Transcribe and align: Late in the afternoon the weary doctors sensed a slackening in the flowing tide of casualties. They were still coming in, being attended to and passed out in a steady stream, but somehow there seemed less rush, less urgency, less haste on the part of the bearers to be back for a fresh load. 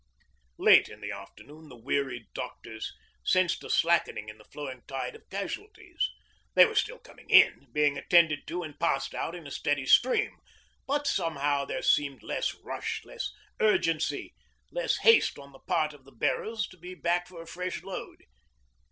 Late 0.57 0.89
in 0.89 0.99
the 0.99 1.11
afternoon 1.11 1.69
the 1.69 1.77
weary 1.77 2.27
doctors 2.33 2.91
sensed 3.23 3.63
a 3.63 3.69
slackening 3.69 4.29
in 4.29 4.39
the 4.39 4.43
flowing 4.45 4.81
tide 4.87 5.15
of 5.15 5.29
casualties. 5.29 6.09
They 6.55 6.65
were 6.65 6.73
still 6.73 6.97
coming 6.97 7.29
in, 7.29 7.67
being 7.71 7.99
attended 7.99 8.47
to 8.47 8.63
and 8.63 8.79
passed 8.79 9.13
out 9.13 9.35
in 9.35 9.45
a 9.45 9.51
steady 9.51 9.85
stream, 9.85 10.37
but 10.87 11.05
somehow 11.05 11.65
there 11.65 11.83
seemed 11.83 12.23
less 12.23 12.55
rush, 12.55 13.05
less 13.05 13.31
urgency, 13.59 14.33
less 14.71 14.97
haste 14.97 15.37
on 15.37 15.51
the 15.51 15.59
part 15.59 15.93
of 15.93 16.03
the 16.03 16.11
bearers 16.11 16.65
to 16.69 16.77
be 16.77 16.95
back 16.95 17.27
for 17.27 17.43
a 17.43 17.47
fresh 17.47 17.83
load. 17.83 18.23